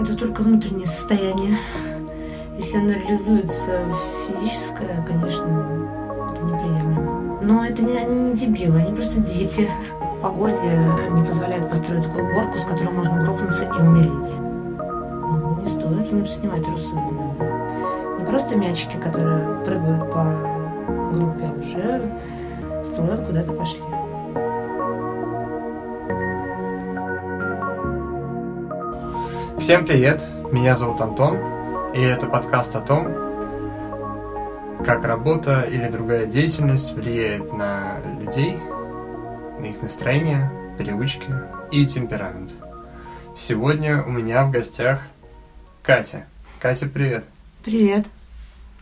[0.00, 1.56] Это только внутреннее состояние.
[2.56, 3.80] Если оно реализуется
[4.26, 7.38] физическое, конечно, это неприемлемо.
[7.42, 9.68] Но это не, они не дебилы, они просто дети.
[10.00, 10.78] В погоде
[11.10, 14.36] не позволяют построить такую горку, с которой можно грохнуться и умереть.
[14.38, 16.94] Ну, не стоит ну, снимать трусы.
[16.94, 18.18] Да.
[18.18, 20.24] Не просто мячики, которые прыгают по
[21.12, 22.12] группе, а уже
[22.84, 23.87] строем куда-то пошли.
[29.60, 31.36] Всем привет, меня зовут Антон,
[31.92, 33.06] и это подкаст о том,
[34.84, 38.56] как работа или другая деятельность влияет на людей,
[39.58, 40.48] на их настроение,
[40.78, 41.26] привычки
[41.72, 42.52] и темперамент.
[43.36, 45.02] Сегодня у меня в гостях
[45.82, 46.24] Катя.
[46.60, 47.24] Катя, привет.
[47.64, 48.06] Привет.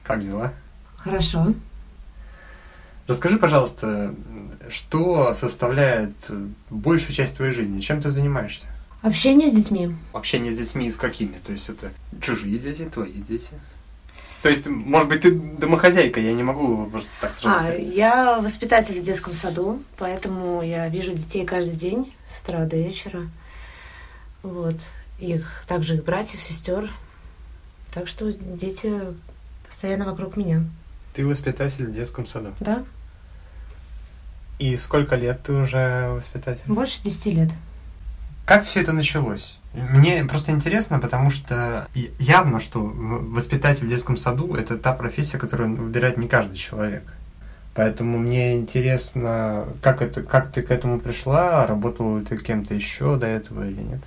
[0.02, 0.52] Как дела?
[0.98, 1.54] Хорошо.
[3.06, 4.14] Расскажи, пожалуйста,
[4.68, 6.14] что составляет
[6.68, 7.80] большую часть твоей жизни?
[7.80, 8.66] Чем ты занимаешься?
[9.02, 9.94] Общение с детьми.
[10.12, 11.38] Общение с детьми с какими?
[11.46, 13.50] То есть это чужие дети, твои дети?
[14.42, 17.82] То есть, может быть, ты домохозяйка, я не могу просто так сразу А, сказать.
[17.94, 23.28] я воспитатель в детском саду, поэтому я вижу детей каждый день с утра до вечера.
[24.42, 24.76] Вот.
[25.18, 26.90] Их также их братьев, сестер.
[27.92, 28.92] Так что дети
[29.66, 30.64] постоянно вокруг меня.
[31.14, 32.52] Ты воспитатель в детском саду.
[32.60, 32.84] Да?
[34.58, 36.62] И сколько лет ты уже воспитатель?
[36.66, 37.50] Больше 10 лет.
[38.46, 39.58] Как все это началось?
[39.74, 45.76] Мне просто интересно, потому что явно, что воспитатель в детском саду– это та профессия, которую
[45.76, 47.02] выбирает не каждый человек.
[47.74, 53.16] Поэтому мне интересно, как, это, как ты к этому пришла, работала ли ты кем-то еще
[53.16, 54.00] до этого или нет?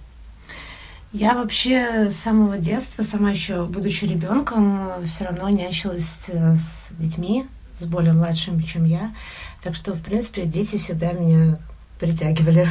[1.11, 7.45] Я вообще с самого детства, сама еще будучи ребенком, все равно нянчилась с детьми,
[7.77, 9.13] с более младшими, чем я.
[9.61, 11.57] Так что, в принципе, дети всегда меня
[11.99, 12.67] притягивали.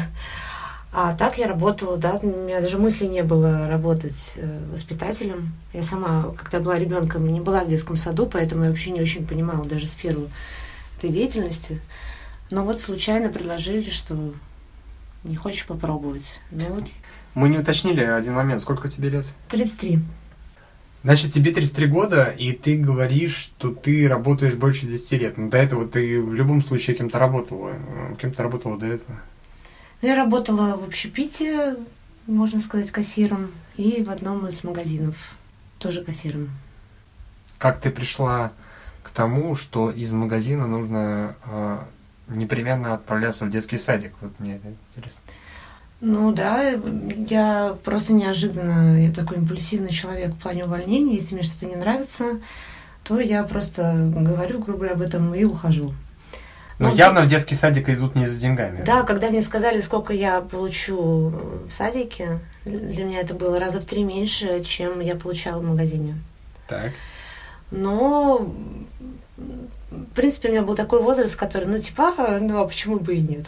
[0.90, 5.52] А так я работала, да, у меня даже мысли не было работать э, воспитателем.
[5.74, 9.26] Я сама, когда была ребенком, не была в детском саду, поэтому я вообще не очень
[9.26, 10.30] понимала даже сферу
[10.96, 11.80] этой деятельности.
[12.50, 14.32] Но вот случайно предложили, что
[15.24, 16.40] не хочешь попробовать.
[16.50, 16.84] Ну вот.
[17.34, 18.62] Мы не уточнили один момент.
[18.62, 19.26] Сколько тебе лет?
[19.50, 20.00] 33.
[21.04, 25.36] Значит, тебе 33 года, и ты говоришь, что ты работаешь больше 10 лет.
[25.36, 27.74] Но до этого ты в любом случае кем-то работала.
[28.20, 29.20] Кем то работала до этого?
[30.00, 31.76] Я работала в общепите,
[32.26, 35.34] можно сказать, кассиром, и в одном из магазинов
[35.78, 36.50] тоже кассиром.
[37.58, 38.52] Как ты пришла
[39.02, 41.78] к тому, что из магазина нужно э,
[42.28, 44.12] непременно отправляться в детский садик?
[44.20, 45.22] Вот мне это интересно.
[46.00, 46.74] Ну да,
[47.28, 51.14] я просто неожиданно, я такой импульсивный человек в плане увольнения.
[51.14, 52.40] Если мне что-то не нравится,
[53.02, 55.92] то я просто говорю, грубо об этом и ухожу.
[56.78, 58.84] Но ну, явно в детский садик идут не за деньгами.
[58.84, 61.32] Да, когда мне сказали, сколько я получу
[61.66, 66.14] в садике, для меня это было раза в три меньше, чем я получала в магазине.
[66.68, 66.92] Так.
[67.72, 68.54] Но,
[69.36, 73.20] в принципе, у меня был такой возраст, который, ну, типа, ну, а почему бы и
[73.20, 73.46] нет?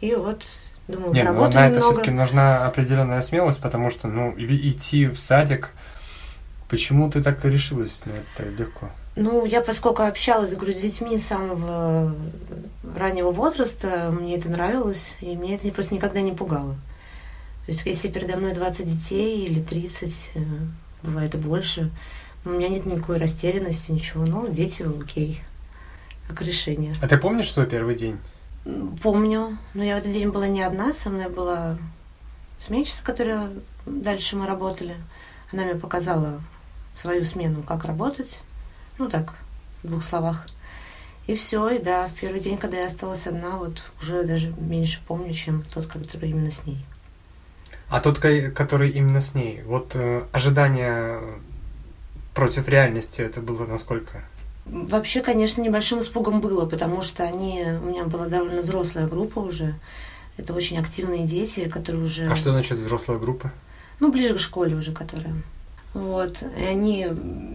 [0.00, 0.42] И вот,
[0.88, 5.20] думаю, нет, поработаю ну, на это все-таки нужна определенная смелость, потому что, ну, идти в
[5.20, 5.70] садик,
[6.70, 8.90] почему ты так решилась на это так легко?
[9.16, 12.14] Ну, я поскольку общалась, с детьми с самого
[12.96, 16.76] раннего возраста, мне это нравилось, и мне это просто никогда не пугало.
[17.66, 20.30] То есть, если передо мной 20 детей или 30,
[21.02, 21.90] бывает и больше,
[22.44, 24.24] у меня нет никакой растерянности, ничего.
[24.24, 25.42] Ну, дети, окей,
[26.28, 26.94] как решение.
[27.02, 28.16] А ты помнишь свой первый день?
[29.02, 29.58] Помню.
[29.74, 31.78] Но я в этот день была не одна, со мной была
[32.58, 33.50] сменщица, которая
[33.86, 34.96] дальше мы работали.
[35.52, 36.40] Она мне показала
[36.94, 38.40] свою смену, как работать.
[39.00, 39.32] Ну так,
[39.82, 40.44] в двух словах.
[41.26, 45.00] И все, и да, в первый день, когда я осталась одна, вот уже даже меньше
[45.08, 46.84] помню, чем тот, который именно с ней.
[47.88, 51.18] А тот, который именно с ней, вот э, ожидание
[52.34, 54.22] против реальности, это было насколько?
[54.66, 59.76] Вообще, конечно, небольшим испугом было, потому что они, у меня была довольно взрослая группа уже.
[60.36, 62.28] Это очень активные дети, которые уже...
[62.28, 63.50] А что значит взрослая группа?
[63.98, 65.34] Ну, ближе к школе уже, которая.
[65.92, 66.42] Вот.
[66.56, 67.08] И они,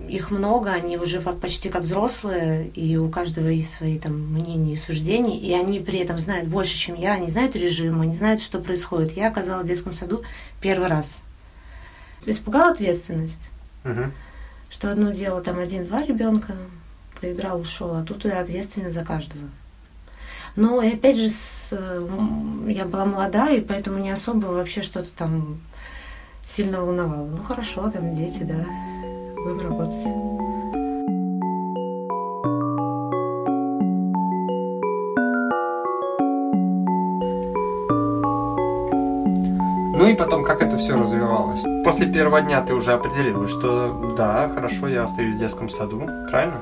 [0.09, 4.77] их много, они уже почти как взрослые, и у каждого есть свои там мнения и
[4.77, 8.59] суждения, и они при этом знают больше, чем я, они знают режим, они знают, что
[8.59, 9.13] происходит.
[9.13, 10.23] Я оказалась в детском саду
[10.59, 11.21] первый раз.
[12.25, 13.49] Испугала ответственность,
[13.85, 14.11] угу.
[14.69, 16.55] что одно дело там один-два ребенка,
[17.21, 19.47] поиграл, ушел, а тут я ответственность за каждого.
[20.57, 21.71] Но и опять же, с,
[22.67, 25.61] я была молода, и поэтому не особо вообще что-то там
[26.45, 27.27] сильно волновало.
[27.27, 28.65] Ну хорошо, там дети, да,
[29.43, 30.05] будем работать.
[39.97, 41.63] Ну и потом, как это все развивалось?
[41.83, 46.61] После первого дня ты уже определилась, что да, хорошо, я остаюсь в детском саду, правильно?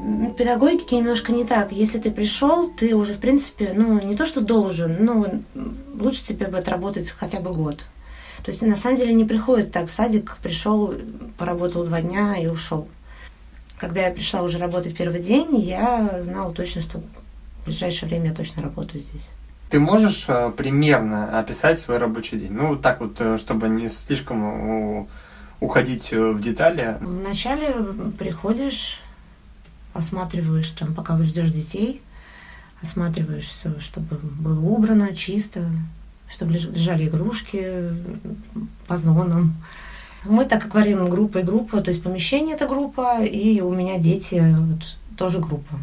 [0.00, 1.70] В педагогике немножко не так.
[1.70, 5.26] Если ты пришел, ты уже, в принципе, ну, не то что должен, но
[6.00, 7.84] лучше тебе бы отработать хотя бы год.
[8.48, 10.94] То есть, на самом деле, не приходит так в садик, пришел,
[11.36, 12.88] поработал два дня и ушел.
[13.76, 17.02] Когда я пришла уже работать первый день, я знала точно, что
[17.60, 19.28] в ближайшее время я точно работаю здесь.
[19.68, 22.52] Ты можешь э, примерно описать свой рабочий день?
[22.52, 25.06] Ну, так вот, э, чтобы не слишком
[25.60, 26.96] уходить э, в детали.
[27.02, 27.74] Вначале
[28.18, 29.02] приходишь,
[29.92, 32.00] осматриваешь там, пока вы ждешь детей,
[32.80, 35.68] осматриваешь все, чтобы было убрано, чисто,
[36.28, 37.92] чтобы лежали игрушки
[38.86, 39.56] по зонам.
[40.24, 43.98] Мы так как говорим группа и группа, то есть помещение это группа, и у меня
[43.98, 45.78] дети вот, тоже группа.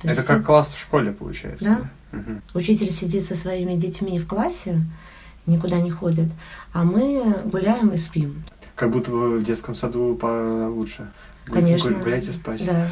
[0.00, 1.64] То это как класс в школе получается?
[2.12, 2.18] Да.
[2.18, 2.40] Угу.
[2.54, 4.80] Учитель сидит со своими детьми в классе,
[5.46, 6.28] никуда не ходит,
[6.72, 8.44] а мы гуляем и спим.
[8.76, 11.10] Как будто бы в детском саду получше.
[11.44, 11.92] Конечно.
[11.92, 12.64] Гуляйте спать.
[12.64, 12.88] Да.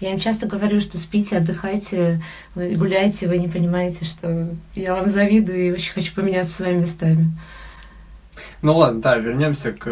[0.00, 2.22] Я им часто говорю, что спите, отдыхайте,
[2.54, 6.80] вы гуляйте, вы не понимаете, что я вам завидую и очень хочу поменяться с вами
[6.80, 7.32] местами.
[8.62, 9.86] Ну ладно, да, вернемся к...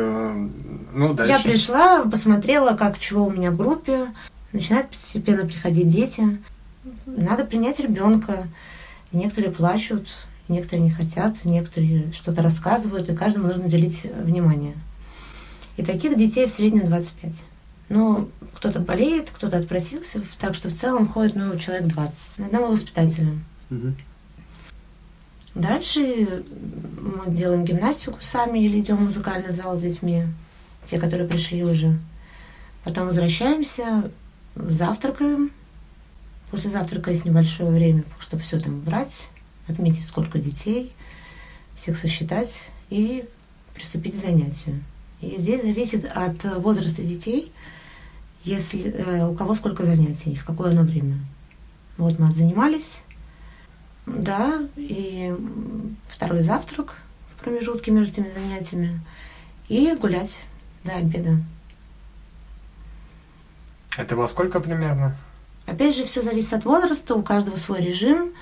[0.95, 1.33] Ну, дальше.
[1.33, 4.09] Я пришла, посмотрела, как чего у меня в группе.
[4.53, 6.39] Начинают постепенно приходить дети.
[7.07, 8.49] Надо принять ребенка.
[9.13, 10.17] Некоторые плачут,
[10.49, 14.75] некоторые не хотят, некоторые что-то рассказывают, и каждому нужно уделить внимание.
[15.77, 17.45] И таких детей в среднем 25.
[17.95, 22.69] Ну, кто-то болеет, кто-то отпросился, так что в целом ходит ну, человек 20 на одного
[22.69, 23.35] воспитателя.
[23.71, 23.93] Угу.
[25.57, 26.43] Дальше
[26.99, 30.25] мы делаем гимнастику сами или идем в музыкальный зал с детьми,
[30.87, 31.99] те, которые пришли уже.
[32.83, 34.11] Потом возвращаемся,
[34.57, 35.51] завтракаем.
[36.51, 39.29] После завтрака есть небольшое время, чтобы все там убрать,
[39.69, 40.95] отметить, сколько детей,
[41.75, 43.27] всех сосчитать и
[43.75, 44.83] приступить к занятию.
[45.21, 47.53] И здесь зависит от возраста детей,
[48.45, 51.19] если э, у кого сколько занятий, в какое оно время.
[51.99, 53.03] Вот мы отзанимались,
[54.07, 55.35] да, и
[56.09, 56.97] второй завтрак
[57.31, 59.01] в промежутке между этими занятиями
[59.69, 60.43] и гулять
[60.85, 61.39] до обеда.
[63.97, 65.17] Это во сколько примерно?
[65.67, 68.33] Опять же, все зависит от возраста, у каждого свой режим.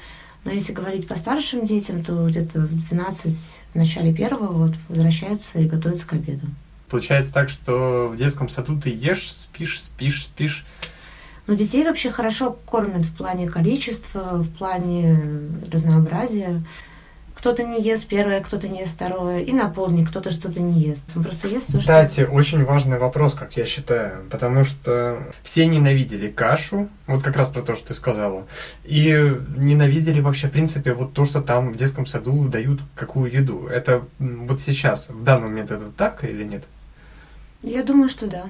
[0.45, 5.59] Но если говорить по старшим детям, то где-то в 12, в начале первого вот, возвращаются
[5.59, 6.47] и готовятся к обеду.
[6.91, 10.67] Получается так, что в детском саду ты ешь, спишь, спишь, спишь.
[11.47, 15.19] Ну, детей вообще хорошо кормят в плане количества, в плане
[15.71, 16.63] разнообразия.
[17.35, 21.05] Кто-то не ест первое, кто-то не ест второе, и на полдник кто-то что-то не ест.
[21.17, 21.81] Он просто ест то, что...
[21.81, 27.49] Кстати, очень важный вопрос, как я считаю, потому что все ненавидели кашу, вот как раз
[27.49, 28.47] про то, что ты сказала,
[28.85, 33.67] и ненавидели вообще, в принципе, вот то, что там в детском саду дают какую еду.
[33.69, 36.65] Это вот сейчас, в данный момент это так или нет?
[37.63, 38.45] Я думаю, что да.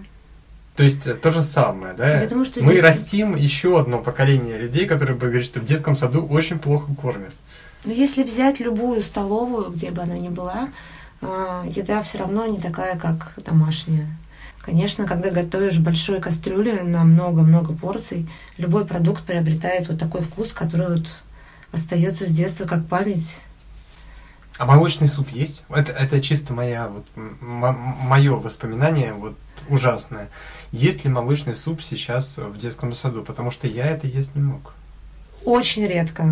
[0.76, 2.20] То есть э, то же самое, да?
[2.22, 2.80] Я думаю, что Мы дети...
[2.80, 7.34] растим еще одно поколение людей, которые будут говорить, что в детском саду очень плохо кормят.
[7.84, 10.68] Но если взять любую столовую, где бы она ни была,
[11.20, 14.06] э, еда все равно не такая, как домашняя.
[14.62, 18.28] Конечно, когда готовишь в большой кастрюле на много-много порций,
[18.58, 21.22] любой продукт приобретает вот такой вкус, который вот
[21.72, 23.38] остается с детства как память.
[24.60, 25.64] А молочный суп есть?
[25.70, 27.06] Это, это чисто моя, вот,
[27.40, 29.34] мое воспоминание вот,
[29.70, 30.28] ужасное.
[30.70, 33.22] Есть ли молочный суп сейчас в детском саду?
[33.22, 34.74] Потому что я это есть не мог.
[35.46, 36.26] Очень редко.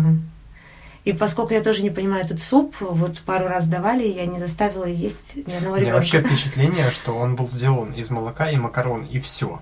[1.05, 4.85] И поскольку я тоже не понимаю этот суп, вот пару раз давали, я не заставила
[4.85, 5.77] есть ни одного ребенка.
[5.77, 9.59] У меня вообще впечатление, что он был сделан из молока и макарон, и все.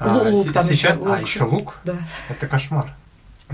[0.00, 0.72] Ну, лук, а, там сейчас...
[0.72, 1.08] еще лук.
[1.08, 1.74] А, еще лук?
[1.84, 1.96] Да.
[2.28, 2.92] Это кошмар.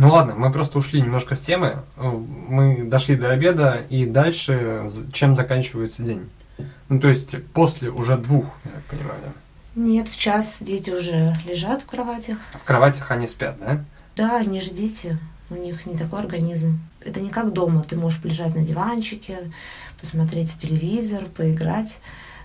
[0.00, 1.82] Ну ладно, мы просто ушли немножко с темы.
[1.98, 6.30] Мы дошли до обеда, и дальше чем заканчивается день?
[6.88, 9.32] Ну, то есть после уже двух, я так понимаю, да?
[9.74, 12.38] Нет, в час дети уже лежат в кроватях.
[12.54, 13.84] В кроватях они спят, да?
[14.16, 15.18] Да, они же дети.
[15.50, 16.80] У них не такой организм.
[17.04, 17.84] Это не как дома.
[17.86, 19.52] Ты можешь полежать на диванчике,
[20.00, 21.98] посмотреть телевизор, поиграть.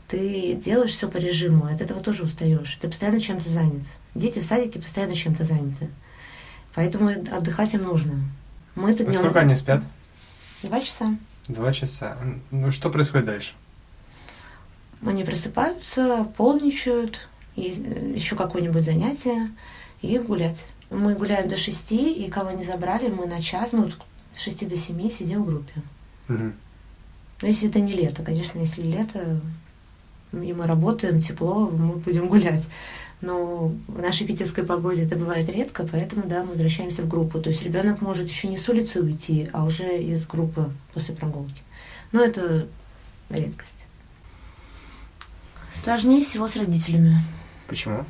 [0.10, 2.78] Ты делаешь все по режиму, от этого тоже устаешь.
[2.82, 3.88] Ты постоянно чем-то занят.
[4.14, 5.88] Дети в садике постоянно чем-то заняты.
[6.76, 8.20] Поэтому отдыхать им нужно.
[8.76, 9.16] Мы тут днем...
[9.16, 9.84] Сколько они спят?
[10.62, 11.18] Два часа.
[11.48, 12.18] Два часа.
[12.52, 13.54] Ну, что происходит дальше?
[15.06, 19.52] Они просыпаются, полничают, еще какое-нибудь занятие
[20.02, 20.66] и гулять.
[20.90, 23.98] Мы гуляем до шести, и кого не забрали, мы на час, мы вот
[24.34, 25.74] с шести до семи сидим в группе.
[26.30, 26.52] Угу.
[27.42, 29.40] Но если это не лето, конечно, если лето,
[30.34, 32.66] и мы работаем, тепло, мы будем гулять.
[33.22, 37.40] Но в нашей питерской погоде это бывает редко, поэтому, да, мы возвращаемся в группу.
[37.40, 41.62] То есть ребенок может еще не с улицы уйти, а уже из группы после прогулки.
[42.12, 42.68] Но это
[43.30, 43.86] редкость.
[45.74, 47.18] Сложнее всего с родителями.
[47.68, 48.06] Почему?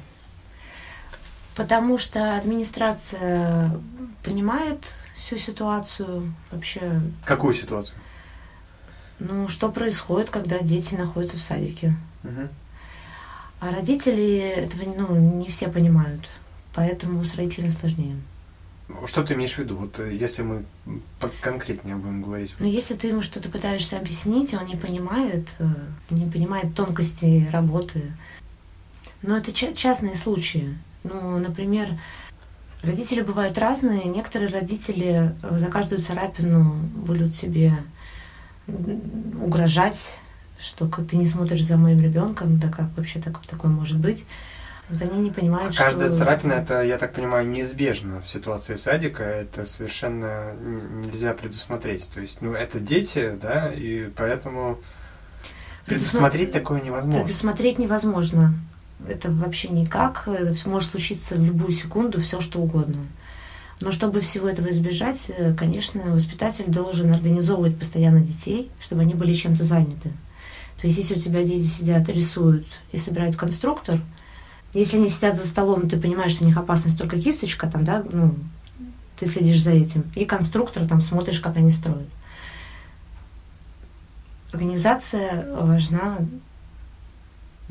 [1.56, 3.80] Потому что администрация
[4.24, 7.02] понимает всю ситуацию вообще.
[7.24, 7.98] Какую ситуацию?
[9.20, 11.96] Ну, что происходит, когда дети находятся в садике.
[12.24, 12.50] Угу.
[13.60, 16.30] А родители этого ну, не все понимают.
[16.74, 18.18] Поэтому с родителями сложнее.
[19.08, 20.64] Что ты имеешь в виду, вот э, если мы
[21.42, 22.56] конкретнее будем говорить?
[22.60, 25.66] Ну, если ты ему что-то пытаешься объяснить, он не понимает, э,
[26.12, 28.04] не понимает тонкости работы.
[29.24, 30.78] Но это частные случаи.
[31.04, 31.98] Ну, например,
[32.84, 34.04] родители бывают разные.
[34.04, 37.74] Некоторые родители за каждую царапину будут себе
[38.68, 40.20] угрожать,
[40.66, 44.26] что ты не смотришь за моим ребенком, да как вообще так, такое может быть.
[44.90, 46.20] Вот они не понимают, а каждая что...
[46.20, 52.10] царапина, это, я так понимаю, неизбежно в ситуации садика, это совершенно нельзя предусмотреть.
[52.14, 54.80] То есть, ну, это дети, да, и поэтому
[55.86, 57.22] предусмотреть такое невозможно.
[57.22, 58.54] Предусмотреть невозможно.
[59.08, 60.28] Это вообще никак.
[60.28, 63.06] Это может случиться в любую секунду, все что угодно.
[63.82, 69.34] Но чтобы всего этого избежать, э, конечно, воспитатель должен организовывать постоянно детей, чтобы они были
[69.34, 70.12] чем-то заняты.
[70.86, 74.00] То есть, если у тебя дети сидят, рисуют и собирают конструктор,
[74.72, 78.06] если они сидят за столом, ты понимаешь, что у них опасность только кисточка, там, да,
[78.08, 78.36] ну,
[79.18, 80.04] ты следишь за этим.
[80.16, 82.08] И конструктор, там, смотришь, как они строят.
[84.52, 86.20] Организация важна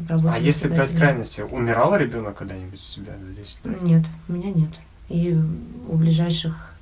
[0.08, 3.82] а если брать крайности, умирал ребенок когда-нибудь у себя за 10 лет?
[3.82, 4.70] Нет, у меня нет.
[5.08, 5.38] И
[5.86, 6.74] у ближайших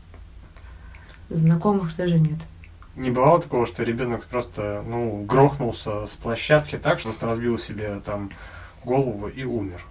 [1.28, 2.38] знакомых тоже нет.
[2.94, 8.30] Не бывало такого, что ребенок просто, ну, грохнулся с площадки так, что разбил себе там
[8.84, 9.84] голову и умер?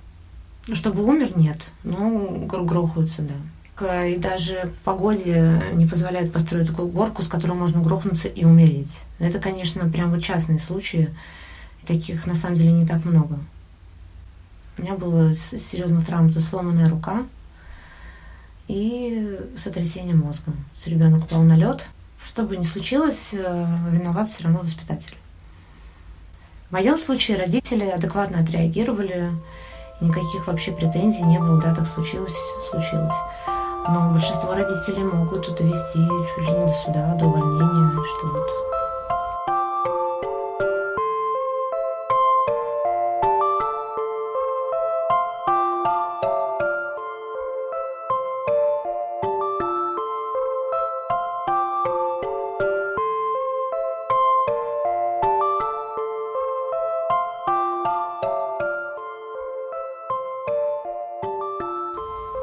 [0.67, 1.71] Ну, чтобы умер, нет.
[1.83, 4.05] Ну, грохаются, да.
[4.05, 8.99] И даже погоде не позволяет построить такую горку, с которой можно грохнуться и умереть.
[9.17, 11.09] Это, конечно, прям вот частные случаи.
[11.81, 13.39] И таких на самом деле не так много.
[14.77, 17.23] У меня была серьезная травма, это сломанная рука
[18.67, 20.53] и сотрясение мозга.
[20.85, 21.83] Ребенок упал на лед.
[22.25, 25.17] Что бы ни случилось, э, виноват все равно воспитатель.
[26.69, 29.31] В моем случае родители адекватно отреагировали,
[29.99, 32.35] никаких вообще претензий не было, да, так случилось,
[32.69, 33.17] случилось.
[33.87, 38.70] Но большинство родителей могут довести чуть ли не до суда, до увольнения, что вот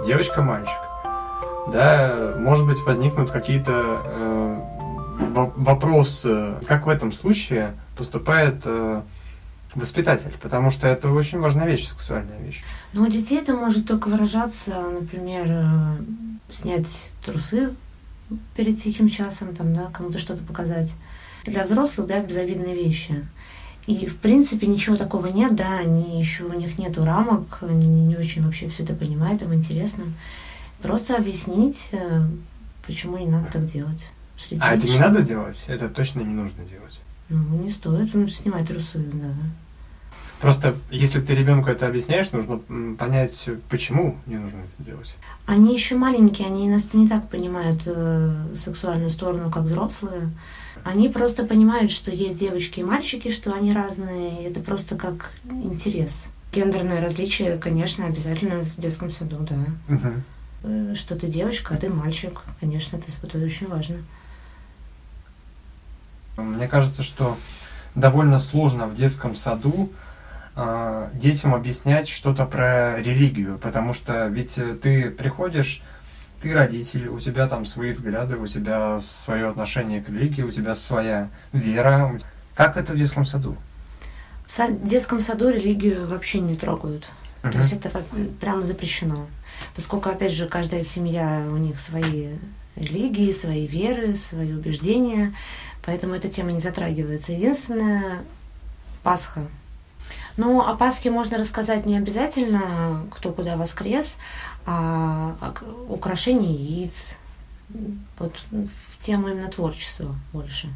[0.08, 0.78] девочка-мальчик,
[1.70, 4.60] да, может быть, возникнут какие-то э,
[5.56, 9.02] вопросы, как в этом случае поступает э,
[9.74, 12.64] воспитатель, потому что это очень важная вещь, сексуальная вещь.
[12.94, 15.96] Ну, у детей это может только выражаться, например, э,
[16.48, 17.74] снять трусы
[18.56, 20.94] перед тихим часом, там, да, кому-то что-то показать.
[21.44, 23.26] Для взрослых, да, безобидные вещи.
[23.88, 28.16] И, в принципе, ничего такого нет, да, они еще, у них нету рамок, они не
[28.18, 30.04] очень вообще все это понимают, им интересно.
[30.82, 32.20] Просто объяснить, э,
[32.86, 34.10] почему не надо так делать.
[34.36, 35.64] Следить, а это не надо делать?
[35.68, 37.00] Это точно не нужно делать?
[37.30, 39.32] Ну, не стоит снимать трусы, да.
[40.38, 42.58] Просто если ты ребенку это объясняешь, нужно
[42.98, 45.16] понять, почему не нужно это делать.
[45.46, 50.28] Они еще маленькие, они не так понимают э, сексуальную сторону, как взрослые.
[50.84, 54.44] Они просто понимают, что есть девочки и мальчики, что они разные.
[54.44, 56.26] Это просто как интерес.
[56.52, 59.94] Гендерное различие, конечно, обязательно в детском саду, да.
[59.94, 60.94] Угу.
[60.94, 62.40] Что ты девочка, а ты мальчик.
[62.60, 63.98] Конечно, это, это очень важно.
[66.36, 67.36] Мне кажется, что
[67.94, 69.92] довольно сложно в детском саду
[70.56, 75.82] э, детям объяснять что-то про религию, потому что ведь ты приходишь
[76.40, 80.74] ты родитель, у тебя там свои взгляды, у тебя свое отношение к религии, у тебя
[80.74, 82.18] своя вера.
[82.54, 83.56] Как это в детском саду?
[84.46, 87.06] В детском саду религию вообще не трогают.
[87.42, 87.52] Uh-huh.
[87.52, 87.90] То есть это
[88.40, 89.26] прямо запрещено.
[89.74, 92.36] Поскольку, опять же, каждая семья, у них свои
[92.76, 95.34] религии, свои веры, свои убеждения,
[95.84, 97.32] поэтому эта тема не затрагивается.
[97.32, 98.22] Единственное,
[99.02, 99.46] Пасха.
[100.36, 104.16] Ну, о Пасхе можно рассказать не обязательно, кто куда воскрес,
[104.70, 105.54] а, а
[105.88, 107.16] украшение яиц,
[108.18, 110.68] вот в тему именно творчества больше.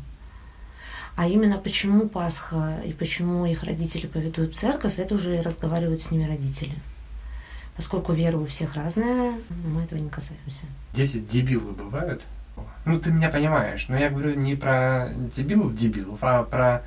[1.14, 6.10] А именно почему Пасха и почему их родители поведут в церковь, это уже разговаривают с
[6.10, 6.74] ними родители.
[7.76, 9.34] Поскольку вера у всех разная,
[9.66, 10.64] мы этого не касаемся.
[10.94, 12.22] Дети дебилы бывают?
[12.86, 16.82] Ну, ты меня понимаешь, но я говорю не про дебилов-дебилов, а про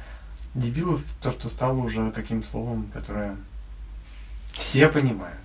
[0.55, 3.35] дебилов, то, что стало уже таким словом, которое
[4.53, 5.39] все понимают.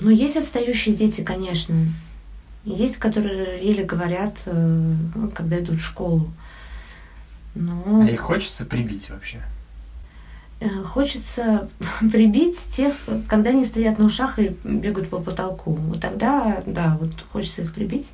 [0.00, 1.74] Ну, есть отстающие дети, конечно.
[2.64, 4.94] Есть, которые еле говорят, э,
[5.34, 6.30] когда идут в школу.
[7.54, 8.02] Но...
[8.02, 9.42] А их хочется прибить вообще?
[10.60, 11.68] Э, хочется
[12.12, 12.94] прибить тех,
[13.28, 15.72] когда они стоят на ушах и бегают по потолку.
[15.72, 18.10] Вот тогда, да, вот хочется их прибить.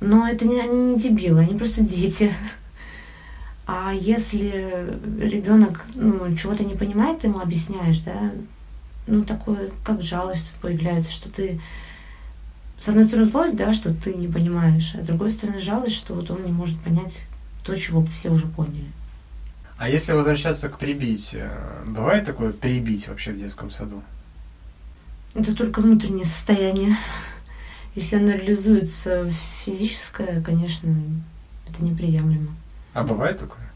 [0.00, 2.32] Но это не, они не дебилы, они просто дети.
[3.66, 8.32] А если ребенок ну, чего-то не понимает, ты ему объясняешь, да,
[9.06, 11.60] ну, такое, как жалость появляется, что ты
[12.78, 16.14] с одной стороны злость, да, что ты не понимаешь, а с другой стороны жалость, что
[16.14, 17.22] вот он не может понять
[17.64, 18.86] то, чего все уже поняли.
[19.78, 21.34] А если возвращаться к прибить,
[21.86, 24.02] бывает такое прибить вообще в детском саду?
[25.34, 26.96] Это только внутреннее состояние.
[27.94, 29.30] Если оно реализуется
[29.64, 30.94] физическое, конечно,
[31.68, 32.54] это неприемлемо.
[32.92, 33.70] А бывает такое?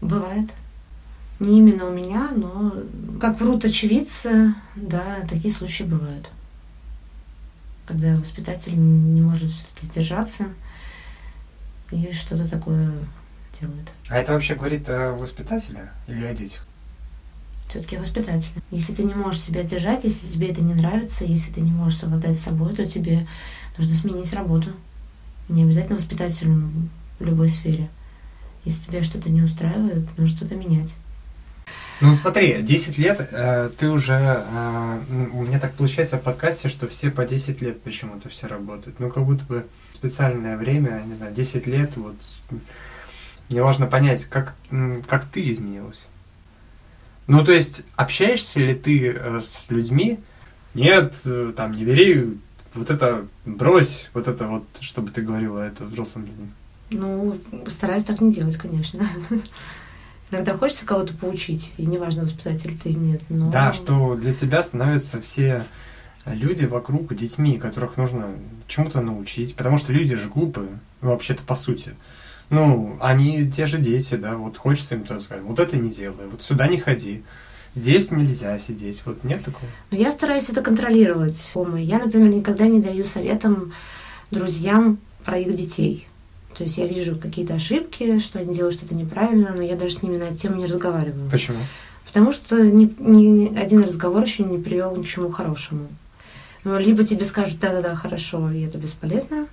[0.00, 0.50] Бывает.
[1.40, 2.74] Не именно у меня, но
[3.20, 6.30] как врут очевидцы, да, такие случаи бывают.
[7.86, 10.44] Когда воспитатель не может все-таки сдержаться
[11.90, 12.92] и что-то такое
[13.60, 13.92] делает.
[14.08, 16.64] А это вообще говорит о воспитателе или о детях?
[17.68, 18.50] Все-таки воспитатель.
[18.70, 21.98] Если ты не можешь себя держать, если тебе это не нравится, если ты не можешь
[21.98, 23.26] совладать с собой, то тебе
[23.78, 24.68] нужно сменить работу.
[25.48, 27.88] Не обязательно воспитателем в любой сфере.
[28.64, 30.94] Если тебя что-то не устраивает, нужно что-то менять.
[32.02, 34.98] Ну смотри, 10 лет э, ты уже, э,
[35.32, 38.98] у меня так получается в подкасте, что все по 10 лет почему-то все работают.
[38.98, 42.16] Ну как будто бы специальное время, не знаю, 10 лет, вот
[43.48, 44.54] мне важно понять, как,
[45.08, 46.02] как ты изменилась.
[47.28, 50.18] Ну то есть общаешься ли ты э, с людьми?
[50.74, 52.36] Нет, э, там не бери,
[52.74, 56.52] вот это брось, вот это вот, чтобы ты говорила, это взрослым людям.
[56.90, 59.08] Ну, стараюсь так не делать, конечно.
[60.32, 63.22] Иногда хочется кого-то поучить, и неважно, воспитатель ты или нет.
[63.28, 63.50] Но...
[63.50, 65.64] Да, что для тебя становятся все
[66.24, 68.30] люди вокруг детьми, которых нужно
[68.66, 71.94] чему-то научить, потому что люди же глупые, вообще-то по сути.
[72.48, 76.42] Ну, они те же дети, да, вот хочется им сказать, вот это не делай, вот
[76.42, 77.24] сюда не ходи,
[77.74, 79.70] здесь нельзя сидеть, вот нет такого.
[79.90, 81.50] Но я стараюсь это контролировать.
[81.76, 83.74] Я, например, никогда не даю советам
[84.30, 86.08] друзьям про их детей.
[86.56, 90.02] То есть я вижу какие-то ошибки, что они делают что-то неправильно, но я даже с
[90.02, 91.30] ними на эту тему не разговариваю.
[91.30, 91.58] Почему?
[92.06, 95.88] Потому что ни, ни один разговор еще не привел ни к чему хорошему.
[96.64, 99.48] Ну, либо тебе скажут да-да-да, хорошо, и это бесполезно,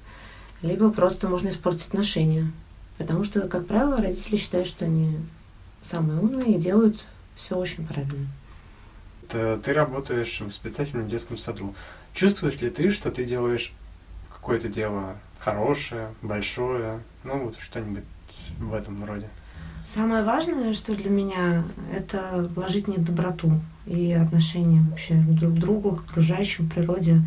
[0.62, 2.52] либо просто можно испортить отношения.
[2.98, 5.18] Потому что, как правило, родители считают, что они
[5.82, 8.28] самые умные и делают все очень правильно.
[9.30, 11.74] Ты работаешь воспитателем в детском саду.
[12.14, 13.74] Чувствуешь ли ты, что ты делаешь
[14.34, 18.04] какое-то дело хорошее, большое, ну вот что-нибудь
[18.60, 19.28] в этом роде.
[19.86, 25.96] Самое важное, что для меня, это вложить них доброту и отношения вообще друг к другу,
[25.96, 27.22] к окружающим, природе.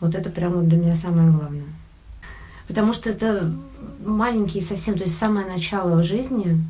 [0.00, 1.66] Вот это прямо для меня самое главное.
[2.66, 3.52] Потому что это
[4.04, 6.64] маленькие совсем, то есть самое начало жизни,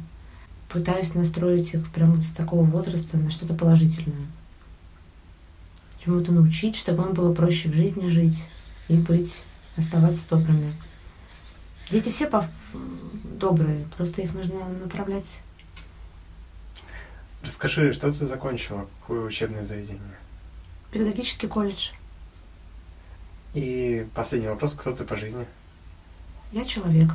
[0.68, 4.26] пытаюсь настроить их прямо с такого возраста на что-то положительное.
[6.04, 8.44] Чему-то научить, чтобы им было проще в жизни жить
[8.88, 9.44] и быть
[9.76, 10.72] оставаться добрыми.
[11.90, 12.28] Дети все
[13.24, 15.40] добрые, просто их нужно направлять.
[17.44, 20.00] Расскажи, что ты закончила, какое учебное заведение?
[20.92, 21.90] Педагогический колледж.
[23.54, 25.44] И последний вопрос, кто ты по жизни?
[26.52, 27.10] Я человек.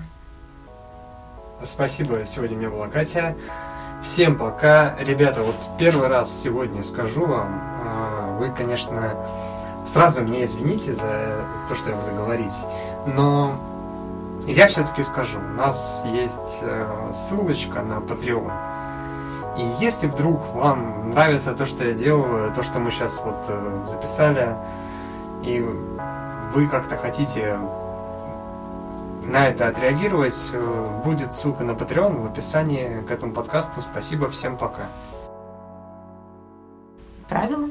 [1.63, 3.35] Спасибо, сегодня у меня была Катя.
[4.03, 4.95] Всем пока.
[4.99, 7.47] Ребята, вот первый раз сегодня скажу вам,
[7.83, 9.17] а, вы, конечно,
[9.87, 12.53] Сразу меня извините за то, что я буду говорить,
[13.05, 13.55] но
[14.45, 18.51] я все-таки скажу, у нас есть э, ссылочка на Patreon.
[19.57, 23.83] И если вдруг вам нравится то, что я делаю, то, что мы сейчас вот э,
[23.85, 24.57] записали,
[25.41, 25.61] и
[26.53, 27.57] вы как-то хотите
[29.23, 33.79] на это отреагировать, э, будет ссылка на Patreon в описании к этому подкасту.
[33.81, 34.87] Спасибо, всем пока.
[37.29, 37.69] Правила